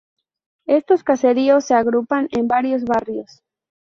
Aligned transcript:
Estos 0.65 1.03
caseríos 1.03 1.65
se 1.65 1.75
agrupan 1.75 2.27
en 2.31 2.47
varios 2.47 2.85
barrios. 2.85 3.43